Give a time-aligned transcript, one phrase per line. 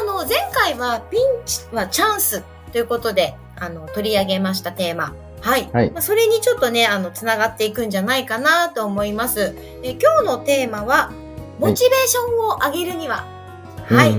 [0.00, 5.70] ああの前回はピンチはチャンスということであの取り上げましたテーマはい。
[5.72, 9.56] はいまあ、それにちょっとね、あの、つながっていくんじゃないかなと思います。
[9.82, 11.10] え今日のテーマは、
[11.58, 13.24] モチベーションを上げるには。
[13.86, 14.10] はい。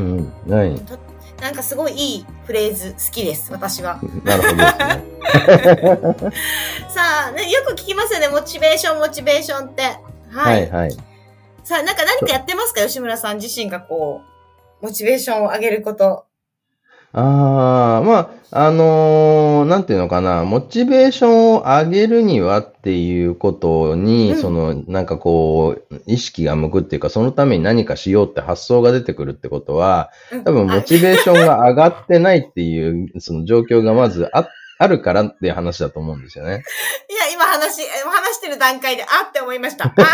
[0.49, 0.79] はい。
[0.79, 0.97] と
[1.41, 3.99] なんかすごいいいフレーズ好きです、私は。
[4.23, 4.63] なるほどね。
[6.89, 9.83] さあ、ね、よく聞きますよね、モチベーション、モチベーションって。
[10.31, 10.41] は。
[10.43, 10.97] はいい、はい。
[11.63, 12.81] さあ、なんか何かやってますか？
[12.81, 14.30] 吉村さん自身がこう、
[14.81, 16.25] モチベーションを上げること。
[17.13, 36.63] ああ、まあ、あのーなんていうのかな、モチベーションを上げるにはっていうことに、うんその、なんかこう、意識が向くっていうか、そのために何かしようって発想が出てくるってことは、うん多分モチベーションが上がってないっていう、その状況がまずあ、あるからっていう話だと思うんですよね。
[37.11, 39.85] いや、今話、え話してる段階で、あって思いました。
[39.85, 40.05] あ、 あ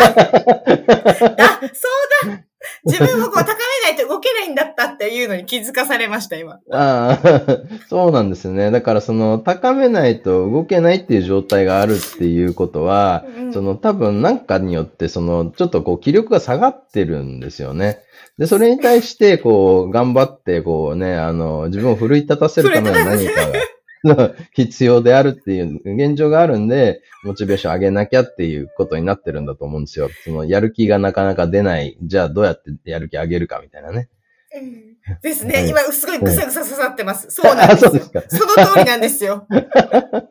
[1.14, 2.47] そうだ。
[2.84, 6.54] 自分をこう高めないと動けないんだったっていうのに気づかされました、今。
[6.72, 8.70] ああ、そうなんですよね。
[8.70, 18.00] だからその高めないと動けないっていう状態があるっていうことは、うんその多分なんかによってそのちょっとこう気力が下がってるんですよね。
[18.38, 23.52] で、それに対してこう頑張ってこうね、あの自分を奮い立たせるための何かが
[24.52, 30.08] 必要であるっていう現状があるんで、モチベーション上げなきゃっていうことになってるんだと思うんですよ。
[30.24, 31.96] そのやる気がなかなか出ない。
[32.02, 34.08] じゃあどうやってやる気上げるかみたいなね。
[34.54, 34.88] うん
[35.22, 35.54] ですね。
[35.54, 37.30] はい今、すごいぐさぐさ刺さってます。
[37.30, 37.90] そうなんですよ。
[37.90, 39.46] あそうですかその通りなんですよ。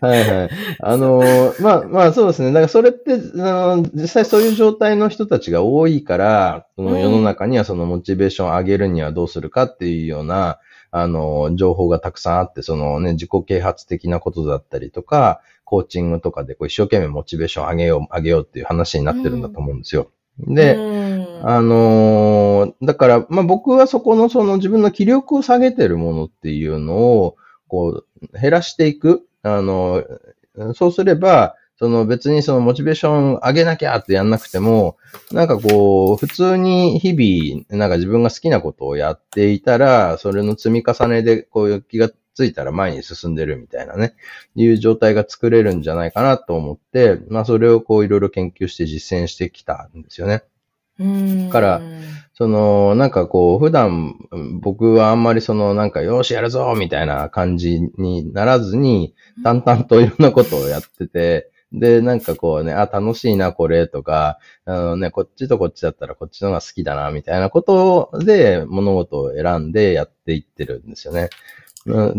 [0.00, 0.50] はいはい。
[0.80, 2.48] あのーまあまあそうですね。
[2.48, 10.58] だからそれって、あの実際そういう状態の人たちが多いから、その世の中にはそのモチベーションを上げるにはどうするかっていうような、
[10.92, 20.10] あのー情報がたくさんあって、そのね、自己啓発的なことだったりとか、コーチングとかでこう一生懸命モチベーションを上げよう、上げようっていう話になってるんだと思うんですよ。
[20.38, 27.36] で、うんあのーだから、まあ、僕はそこのその自分の気力を下げてるものっていうのを、
[27.68, 29.26] こう、減らしていく。
[29.42, 30.04] あのー
[30.74, 34.98] そうすれば、その別にそのモチベーション上げなきゃってやんなくても、
[35.32, 44.12] なんかこう、普通に日々、なんか自分が好きなことをやっていたら、それの積み重ねでこういう気がついたら前に進んでるみたいなね、
[44.56, 50.42] いう状態が作れるんじゃないかなと思って、まあそれをこういろいろ研究して実践してきたんですよね。
[50.98, 51.80] うんから
[52.34, 59.14] その、なんかこう、普段、うん僕はあんまりその、なんか、よーし、やるぞみたいな感じにならずに、
[59.44, 71.30] 淡々といろんなことをやってて、で、なんかこうね、あ、楽しいな、これ、とか、あのね、こっちとこっちだったらこっちのが好きだな、みたいなことで、物事を選んでやっていってるんですよね。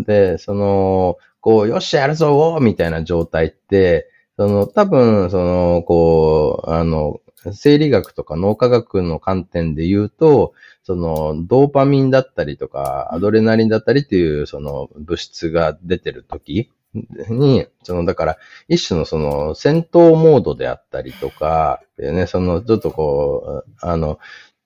[0.05, 7.19] で、その、こう、よっしゃ、やるぞ、みたいな状態って、その、多分、その、こう、あの、
[7.53, 18.37] 生理学とか脳科学の観点で言うと、その、ドーパミンだったりとか、アドレナリンだったりっていう、その、物質が出てる時に、その、だから、
[18.67, 24.19] 一種のその、戦闘モードであったりとか、ね、その、ちょっとこう、あの、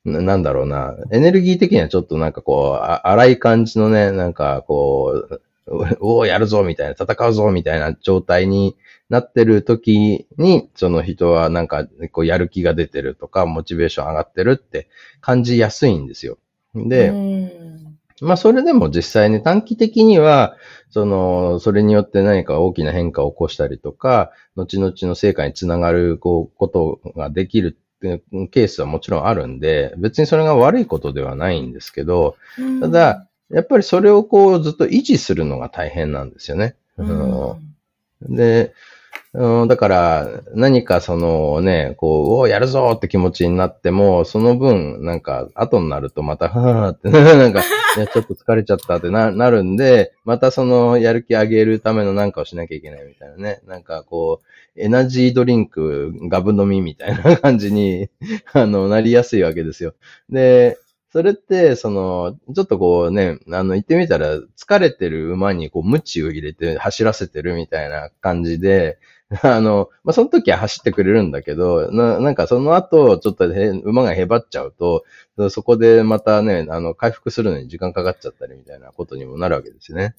[0.04, 5.42] なんだろうな、エネルギー的にはちょっとなんかこう、荒い感じのね、なんかこう、
[6.00, 8.76] おお、やるぞみたいな、戦うぞみたいな状態に
[9.10, 14.88] なってる時に、その人はなんか、こう、やる気が出てるとか、モチベーション上がってるって
[15.22, 16.38] 感じやすいんですよ。
[16.76, 17.12] で、
[18.22, 20.56] まあ、それでも実際に短期的には、
[20.90, 32.38] その、それによって何か大きな変化を起こしたりとか、後々の成果につながる、こう、ことができるっていうケースはもちろんあるんで、別にそれが悪いことではないんですけど、
[32.80, 36.76] ただ、やっぱりそれをこう、ずっと維持するのが大変なんですよね。
[36.98, 37.76] うん
[38.22, 38.74] で、
[39.38, 53.60] うん、だから、何かそのね、こう、おやるぞって気持ちになっても、その分、なんか、後になるとまた、はーって、 なんか、いや、ちょっと疲れちゃったってな、なるんで、またその、やる気上げるためのなんかをしなきゃいけないみたいなね。
[53.68, 58.10] なんかこう、エナジードリンク、ガブ飲みみたいな感じに、
[58.54, 59.96] あの、なりやすいわけですよ。
[60.30, 60.78] で、
[61.16, 69.00] それって、その、ちょっとこうね、あの、言ってみたら、疲れてる馬にこう、鞭を入れて走らせてるみたいな感じで、
[69.42, 75.06] あの、まあ、その時は走ってくれるんだけど、ななんかその後、ちょっとへ馬がへばっちゃうと、
[75.50, 80.16] そこでまたね、あの、回復するのに時間かかっちゃったりみたいなことにもなるわけですね。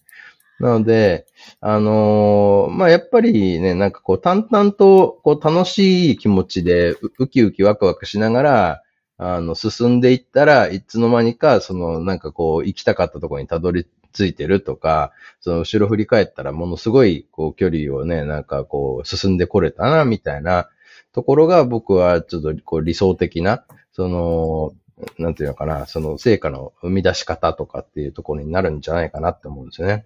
[0.61, 1.27] なので、
[1.61, 8.83] あのーまあ、やっぱりね、なんかこう、淡々と、こう、楽しい気持ちで、ウキウキワクワクしながら、
[9.19, 20.69] あの、進んでいったらいつの間にか、その、なんかこう、行きたかったところにたどり着いてるとか、その、後ろ振り返ったら、ものすごい、こう、距離をね、なんかこう、進んでこれたな、みたいな
[21.13, 24.73] ところが、僕はちょっと、こう、理想的な、その、
[25.19, 30.05] なんていうのかな、その、成果の生み出し方とかっていうところになるんじゃないかなって思うんですよね。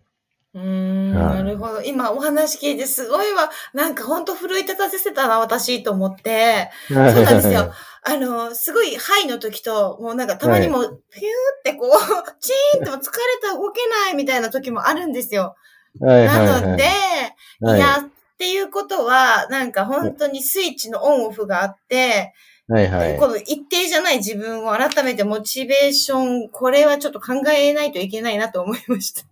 [0.52, 1.80] うーん、はいなるほど。
[1.82, 3.50] 今お話聞いてすごいわ。
[3.72, 6.70] なんかほんと奮い立たせてたな、私、と思って。
[6.88, 7.72] そうなんですよ。
[8.02, 11.90] あの、すごいハイの時と、もうなんかたまにも、ピューってこう、
[12.40, 13.00] チーンと疲れ
[13.42, 15.56] た動けないみたいな時もあるんですよ。
[16.00, 16.62] はいはいはい。
[16.62, 16.84] なので、
[17.60, 22.32] はいいや、っていうことは、なんか本当にスイッチのオンオフがあって、
[22.68, 23.18] はいはい。
[23.18, 29.29] この一定じゃない自分を改めてモチベーション、これはちょっと考えないといけないなと思いました。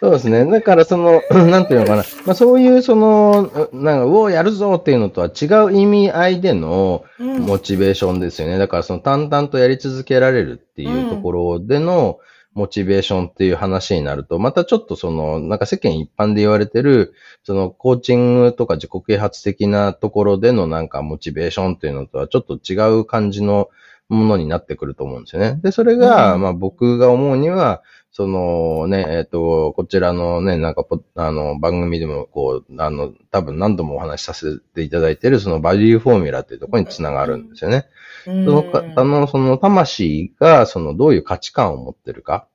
[0.00, 0.44] そうですね。
[0.44, 2.04] だからその、 なんていうのかな。
[2.26, 7.40] まあそういうその、なんか、うおーやるぞっていうのとは違う意味合いでのうん。
[7.40, 8.58] モチベーションですよね。
[8.58, 12.18] だからその淡々とやり続けられるっていうところでの
[12.54, 23.68] モチベーションっていう話になると、またちょっとその、なんか世間一般で言われてる、そのコーチングとか自己啓発的なところでのなんかモチベーションっていうのとはちょっと違う感じの
[24.08, 25.58] ものになってくると思うんですよね。
[25.62, 27.82] で、それが、うんまあ僕が思うには、
[28.16, 37.88] そのね、えっ、と、こちらのね、なんかポ、あの、番組でも、こう、あの、多分何度もお話しさせていただいている、そのバリューフォーミュラっていうところにつながるんですよね。
[38.28, 42.46] うんその方の、その魂が、その、どういう価値観を持ってるか。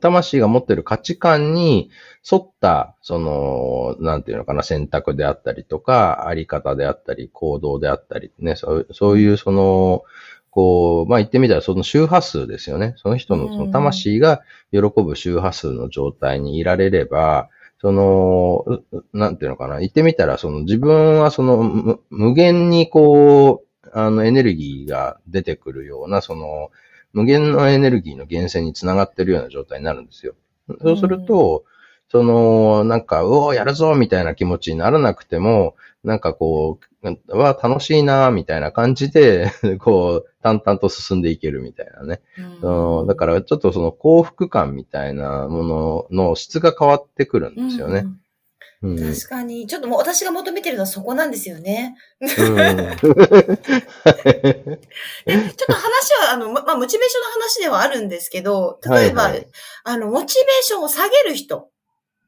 [0.00, 1.90] 魂が持ってる価値観に
[2.30, 10.04] 沿った、その、なんていうのかな、選択であったりとか、あり方であったり、行動であったり、ね、そうそういう、その、
[10.52, 12.92] こう、まあ言ってみたらその周波数ですよね。
[12.98, 17.48] その人のその魂が喜ぶ周波数の状態にいられれば、
[17.80, 19.80] その、うなんていうのかな。
[19.80, 26.70] 言ってみたら、その自分はその無無限にこう、あのエネルギーが出てくるような、その
[27.14, 30.34] 無限のエネルギーの源泉につながってるような状態になるんですよ。
[30.82, 31.64] そうすると、
[32.12, 39.50] その、なんか、うおーやるぞみたいな気持ちにならなくても、なんかこう、は楽しいなみたいな感じで、
[39.80, 42.20] こう、淡々と進んでいけるみたいなね。
[42.60, 48.00] そのだからちょっとその幸福感みたいなものの質が変わってくるんですよね。
[48.00, 48.98] うん。
[48.98, 49.66] うん確かに。
[49.66, 51.96] ちょっともう私が求めてるのはそこなんですよね。
[52.20, 53.06] えちょっ
[55.54, 59.46] と話は、あの、ま、まあ、モチベーションの話ではあるんですけど、例えば、はいはい
[59.84, 61.71] あの、モチベーションを下げる人うん。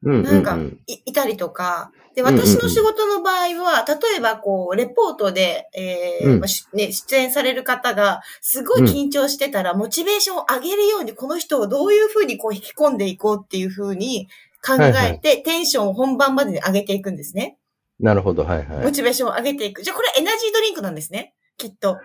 [0.05, 14.29] なんかうんいいたりとか、で、私の仕事の場合は、例えば、こう、レポートで、えーうんまあしね、出演される方が、すごい緊張してたら、モチベーションを上げるように、この人をどういうふうにこう引き込んでいこうっていうふうに
[14.65, 17.57] 考はいはいえて、テンションを本番までに上げていくんですね。
[17.99, 18.83] なるほど、はいはい。
[18.85, 19.83] モチベーションを上げていく。
[19.83, 21.33] じゃあ、これエナジードリンクなんですね。
[21.57, 21.97] きっと。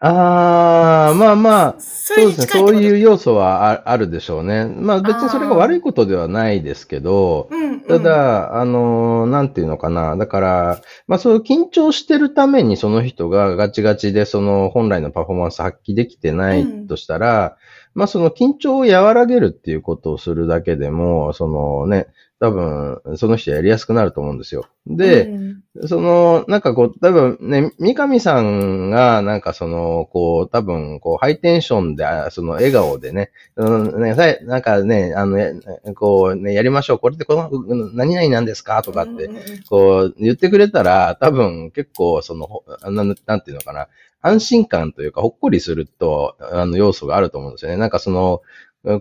[0.00, 2.46] ああ、まあまあ、そうですね。
[2.46, 4.64] そういう要素はああるでしょうね。
[4.64, 7.80] まあ別にそれが悪いことではないですけど、うん、うん。
[7.80, 10.16] ただ、あの、なんていうのかな。
[10.16, 17.56] だから、まあそういう緊張してるためにその人がガチガチでその本来のパフォーマンス発揮できてないとしたら、
[17.94, 22.06] まあその緊張を和らげるっていうことをするだけでも、そのね、
[22.40, 24.66] 多分、その人やりやすくなると思うんですよ。
[24.86, 25.48] で、うん
[25.86, 35.54] その、なんかこう、多分ね、三上さんが、なんかその、こう、多分、こう、ハイテンションで、あその、笑顔でね、うん、ね、なんかね、あの、え
[35.94, 36.98] こう、ね、やりましょう。
[36.98, 38.82] これってこの、うん何々なんですか？
[38.82, 39.30] とかって
[39.68, 43.86] こう、言ってくれたら、多分、結構、その、ほなんなんていうのかな、
[44.20, 47.76] 安心感というか、ほっこりすると、あの、要素があると思うんですよね。
[47.76, 48.42] なんかその、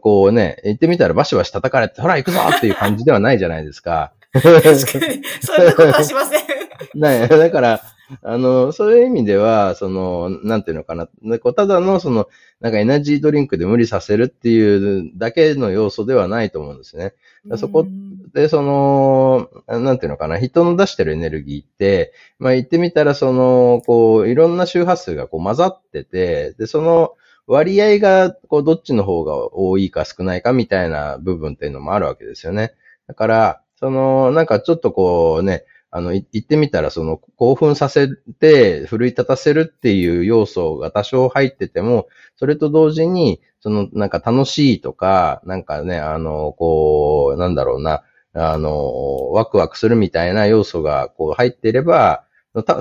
[0.02, 4.14] こうね、言ってみたらバシバシ叩かれて、ほら行くぞっていう感じではないじゃないですか。
[4.34, 4.60] 確か
[5.08, 5.22] に。
[5.42, 6.48] そんなことはしません。
[6.96, 7.82] ね、だから、
[8.24, 12.28] あの、そういう意味では、その、なんていうのかな、でこうただの、その、
[12.62, 17.14] なんかエナジードリンクで無理させるっていうだけの要素ではないと思うんですね。
[17.58, 27.14] そこうんで、その、なんていうのかな、人の出してるエネルギーって、まあ言ってみたら、その、こう、いろんな周波数がこう混ざってて、で、その
[27.48, 32.74] 割合が、こう、どっちの方が多いか少ないかみたいな部分っていうのもあるわけですよね。
[33.08, 52.26] だから、その、なんかちょっとこうね、あの、言ってみたら、その、興奮させて、奮い立たせるっていう要素が多少入ってても、それと同時に、その、なんか楽しいとか、なんかね、あの、こう、なんだろうな、あの、ワクワクするみたいな要素が、こう、入っていれば、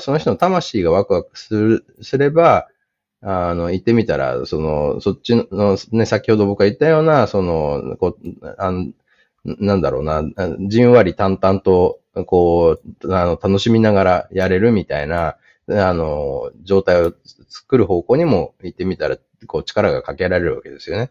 [0.01, 2.67] その人の魂がワクワクする、すれば、
[3.23, 8.87] あの、言ってみたら、その、そっちの、ね、先ほど僕が言ったような、その、こう、あの
[9.45, 10.23] なんだろうな、
[10.69, 15.37] じんわり淡々と、こう、あの、楽しみながらやれるみたいな、
[15.69, 17.15] あの、状態を
[17.49, 21.11] 作る方向にも言ってみたら、こう、力がかけられるわけですよね。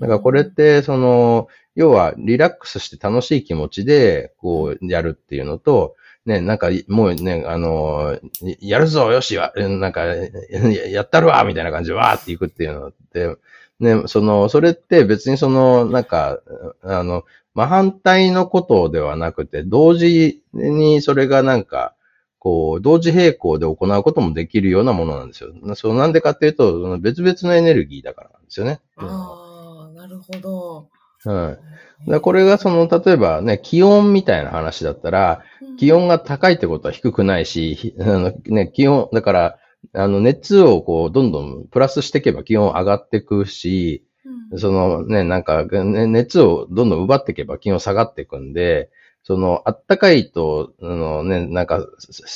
[0.00, 8.18] だからこれって、その、要は、リラックスして楽しい気持ちで、こう、やるっていうのと、ね、なんか、もうね、あの、
[8.60, 13.36] やるぞ、よし、なんか、やったるわ、みたいな感じで、わーっていくっていうのって、
[13.80, 16.38] ね、その、それって別にその、なんか、
[16.82, 17.24] あの、
[17.54, 21.94] まあ、反対のことではなくて、同時にそれがなんか、
[22.38, 25.52] こう、同時並行で行うこともできるようなものなんですよ。
[25.74, 28.80] そう、なんでかっていうと、別々のエネルギーだからなんですよね。
[28.96, 30.88] ああ、なるほど。
[31.24, 31.58] は
[32.06, 32.10] い。
[32.10, 35.42] だこれがその、例えばね、気温みたいな話だったら、
[35.78, 39.58] 気温が高いってことは低くないし、 あのね、気温、だから、
[39.94, 44.04] あの、熱をこう、どんどんプラスしていけば気温上がっていくし、
[44.52, 48.90] うん、そのね、なんか、ね、熱をどんどん奪っていけば気温下がっていくんで、
[49.24, 51.78] その、あったかいと、あのね、なんか、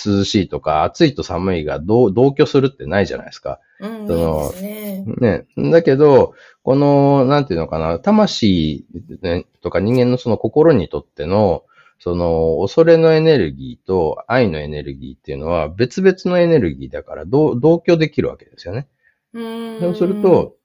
[0.06, 3.58] 涼しいとか、暑いと寒いが同同居するってないじゃないですか。
[3.80, 5.04] うん、そのね。
[5.18, 5.46] ね。
[5.70, 8.86] だけど、この、なんていうのかな、魂、
[9.22, 11.64] ね、とか人間のその心にとっての、
[11.98, 18.88] その、恐れのエネルギーと愛のエネルギーっていうのは別々のエネルギーだから同居できるわけですよね。
[19.32, 20.56] そうすると、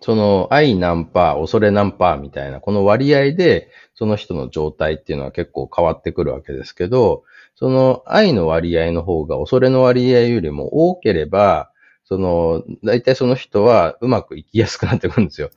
[0.00, 7.22] その愛何パー、恐れ何パーみたいな、この割合で、その人の状態っていうのは結構変わってくるわけですけど、
[7.54, 11.70] その愛の割合の方が恐れの割合よりも多ければ、
[12.10, 15.50] その、大体その人はうまくいきやすくなってくるんですよ。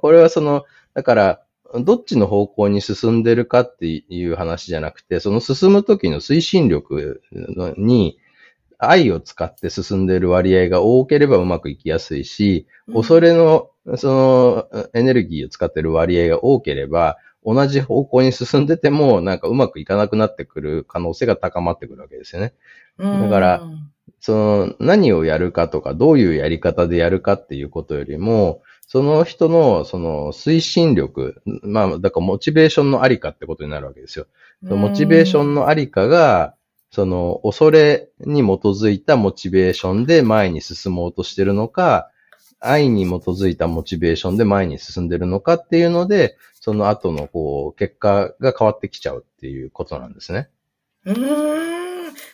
[0.00, 1.42] これはその、だから、
[1.84, 7.20] どっちの方向に進んでるかっていう話じゃなくて、その進む時の推進力
[7.76, 8.18] に
[8.78, 14.08] 愛を使って進んでる割合が多ければうまくいきやすいし、恐れのそ
[14.72, 22.54] のエネルギーを使ってる割合が多ければ、同じ方向に進んでても、なんかうまくいかなくなってくる可能性が高まってくるわけですよね。
[22.98, 23.68] だから、
[24.20, 34.26] その何をやるかとか、どういうやり方でやるかっていうことよりも、その人の、その推進力、まあ、だからモチベーションのありかってことになるわけですよ。
[34.62, 36.54] モチベーションのありかが、
[36.90, 42.10] その恐れに基づいたモチベーションで前に進もうとしてるのか、
[42.60, 50.48] 愛に基づいたモチベーションで前に進んでるのかっていうので、その後のこう、結果が変わってきちゃうっていうことなんですね。
[51.04, 51.75] うーん。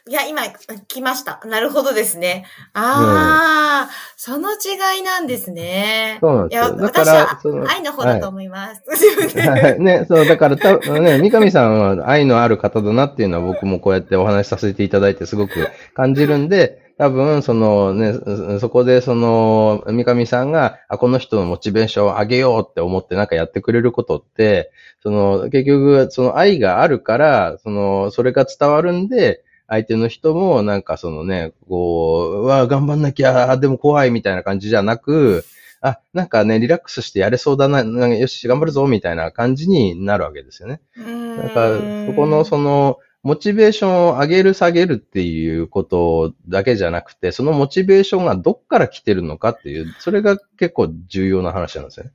[0.08, 0.42] いや、今、
[0.88, 1.40] 来ました。
[1.46, 2.44] なるほどですね。
[2.72, 6.18] ああ、うん、その違いなんですね。
[6.20, 6.64] そうなんですよ。
[6.64, 8.82] いや、私は愛の方だと思います。
[9.38, 18.14] はい、ね、そう、だからた、ね、三上さんは愛のある方だなっていうのは僕もこうやってお話しさせていただいてすごく感じるんで、多分、そのね、
[18.60, 35.46] そこでその、三上さんが、あ、この人のモチベーションを上げようって思ってなんかやってくれることって、その、結局、その愛があるから、その、それが伝わるんで、相手の人もなんかそのね、こう、うわ、頑張んなきゃ、でも怖いみたいな感じじゃなく、
[35.80, 40.82] あ、なんかね、リラックスしてやれそうだな、なんかよし、頑張るぞ、みたいな感じになるわけですよね。
[40.94, 52.12] なんか、そこのその、モチベーションを上げる下げるっていうことだけじゃなくて、そのモチベーションがどっから来てるのかっていう、それが結構重要な話なんですよね。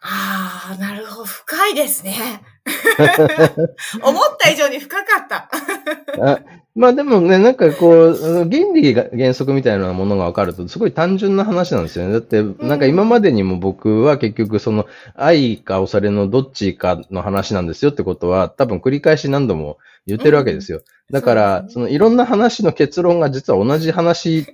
[0.00, 1.24] ああ、なるほど。
[1.24, 2.42] 深いですね。
[4.02, 5.48] 思った以上に深かった
[6.32, 6.40] あ。
[6.78, 12.12] まあでもね、なんかこう、原理が原則みたいなものが分かると、すごい単純な話なんですよね。
[12.12, 20.80] だって、なんか今までにも僕は結局その愛か恐れのどっちかの話なんですよってことは、多分繰り返し何度も言ってるわけですよ。
[21.10, 24.46] だから、そのいろんな話の結論が実は同じ話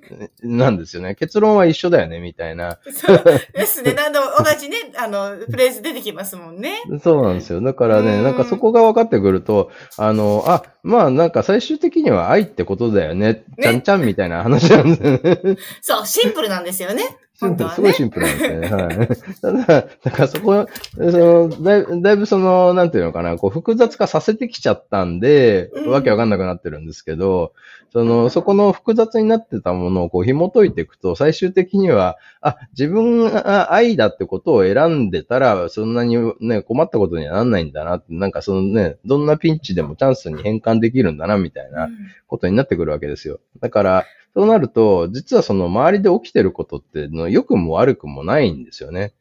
[0.43, 1.15] なんですよね。
[1.15, 2.79] 結論は一緒だよね、みたいな。
[2.93, 3.95] そうですね。
[3.95, 6.83] 何度も同じね、あの、フレーズ出てきますもんね。
[7.03, 7.61] そうなんですよ。
[7.61, 13.45] だからね、なんかそこが分かってくると、あの、あ、まあなんか最終的には愛ってことだよね。
[13.57, 15.57] ねちゃんちゃんみたいな話なんですよね。
[15.81, 17.17] そう、シンプルなんですよね。
[17.37, 18.69] シンプル、ねすごいシンプルなんですよね。
[18.69, 19.09] はい。
[19.41, 27.53] ただ、だからそこ、そのだいだいぶその、なんていうのかな、こう複雑化させてきちゃったんで、うんわけわかんなくなってるんですけど、
[27.93, 41.89] その、そこの複雑になってたものをこう紐解いていくと、最終的には、あ、自分が愛だってことを選んでたら、そんなにね、困ったことにはなんないんだなって、なんかそのね、どんなピンチでもチャンスに変換できるんだな、みたいな
[42.27, 43.41] ことになってくるわけですよ。
[43.61, 44.05] だから、
[44.37, 49.13] そうなると、実はその周りで起きてることっての、良くも悪くもないんですよね。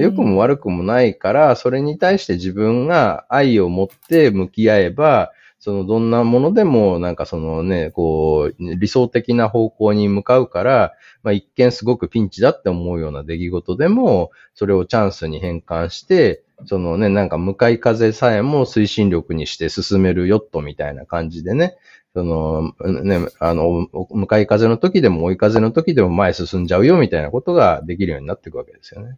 [0.00, 21.76] 良くも悪くもないから、それに対して自分が愛を持って向き合えば、そのどんなものでも、なんかそのね、こう、理想的な方向に向かうから、まあ一見すごくピンチだって思うような出来事でも、それをチャンスに変換して、そのね、なんか向かい風さえも推進力にして進めるヨットみたいな感じでね、
[22.14, 29.16] その、ね、あの、向かい風の時でも追い風の時でも前進んじゃうよみたいなことができるようになっていくわけですよね。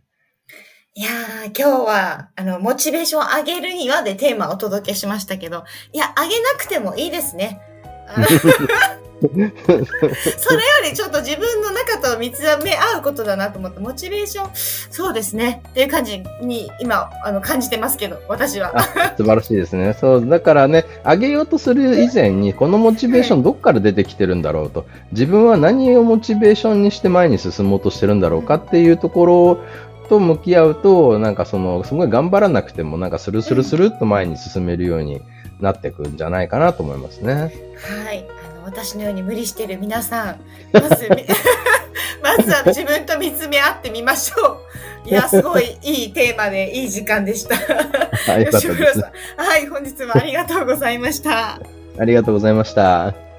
[0.95, 7.63] いやー、今日は、あの、モチベーションを上げるにはでテーマをお届けしましたけど、いや、上げなくてもいいですね。
[9.23, 9.51] それよ
[10.85, 15.63] りちょっと自分の中と見つめ合うことだなと思って、モチベーション、そうですね。
[15.69, 18.73] っていう感じに今、あの、感じてますけど、私は。
[19.17, 19.95] 素晴らしいですね。
[19.95, 24.87] そう、だからね、上げようとする以前に、このモチベーションどっから出てきてるんだろうと。
[25.13, 29.59] 自分は何をモチベーションにして前に進もうとしてるんだろうかっていうところ
[30.09, 35.23] と向き合うと、なんかその、すごい頑張らなくても、なんかスルスルスルっと前に進めるように
[35.61, 37.35] なってくんじゃないかなと思いますね。
[37.35, 38.27] はい。
[38.45, 40.41] あの、私のように無理してる皆さん、
[40.73, 41.25] まずみ、
[42.23, 44.61] まずは自分と見つめ合ってみましょ
[45.07, 45.09] う。
[45.09, 47.57] いや、すごいいいテーマでいい時間でした。
[48.51, 49.01] 吉村さ。
[49.01, 49.03] ん。
[49.45, 51.61] はい、本日もありがとうございました。
[51.99, 53.32] ありがとうございました。